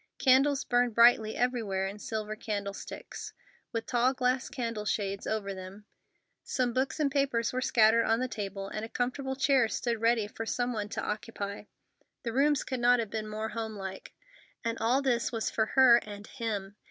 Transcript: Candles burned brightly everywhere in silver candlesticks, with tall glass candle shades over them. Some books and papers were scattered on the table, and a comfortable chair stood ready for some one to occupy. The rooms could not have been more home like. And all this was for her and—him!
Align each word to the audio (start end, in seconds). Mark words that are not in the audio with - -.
Candles 0.17 0.63
burned 0.63 0.95
brightly 0.95 1.35
everywhere 1.37 1.85
in 1.85 1.99
silver 1.99 2.35
candlesticks, 2.35 3.33
with 3.71 3.85
tall 3.85 4.15
glass 4.15 4.49
candle 4.49 4.83
shades 4.85 5.27
over 5.27 5.53
them. 5.53 5.85
Some 6.43 6.73
books 6.73 6.99
and 6.99 7.11
papers 7.11 7.53
were 7.53 7.61
scattered 7.61 8.05
on 8.07 8.19
the 8.19 8.27
table, 8.27 8.67
and 8.67 8.83
a 8.83 8.89
comfortable 8.89 9.35
chair 9.35 9.67
stood 9.67 10.01
ready 10.01 10.25
for 10.25 10.43
some 10.47 10.73
one 10.73 10.89
to 10.89 11.03
occupy. 11.05 11.65
The 12.23 12.33
rooms 12.33 12.63
could 12.63 12.79
not 12.79 12.97
have 12.97 13.11
been 13.11 13.27
more 13.27 13.49
home 13.49 13.75
like. 13.75 14.13
And 14.63 14.75
all 14.79 15.03
this 15.03 15.31
was 15.31 15.51
for 15.51 15.67
her 15.67 15.97
and—him! 15.97 16.77